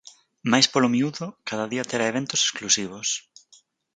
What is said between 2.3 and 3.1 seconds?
exclusivos.